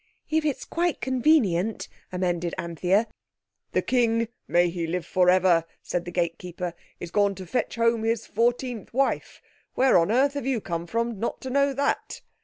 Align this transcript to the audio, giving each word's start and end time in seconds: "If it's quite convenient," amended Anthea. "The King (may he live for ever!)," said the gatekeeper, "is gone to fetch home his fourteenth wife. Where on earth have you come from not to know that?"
"If 0.31 0.45
it's 0.45 0.65
quite 0.65 0.99
convenient," 0.99 1.87
amended 2.11 2.55
Anthea. 2.57 3.05
"The 3.73 3.83
King 3.83 4.29
(may 4.47 4.71
he 4.71 4.87
live 4.87 5.05
for 5.05 5.29
ever!)," 5.29 5.63
said 5.83 6.05
the 6.05 6.11
gatekeeper, 6.11 6.73
"is 6.99 7.11
gone 7.11 7.35
to 7.35 7.45
fetch 7.45 7.75
home 7.75 8.03
his 8.03 8.25
fourteenth 8.25 8.95
wife. 8.95 9.43
Where 9.75 9.99
on 9.99 10.11
earth 10.11 10.33
have 10.33 10.47
you 10.47 10.59
come 10.59 10.87
from 10.87 11.19
not 11.19 11.39
to 11.41 11.51
know 11.51 11.73
that?" 11.73 12.21